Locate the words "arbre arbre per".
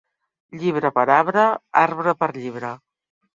1.17-2.31